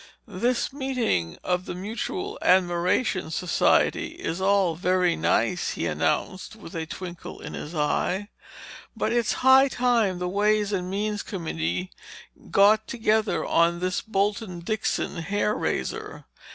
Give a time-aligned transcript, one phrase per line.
[0.27, 6.87] "This meeting of the mutual admiration society is all very nice," he announced with a
[6.87, 8.29] twinkle in his eye,
[8.97, 11.91] "But it is high time the ways and means committee
[12.49, 16.25] got together on this last Bolton Dixon hair raiser.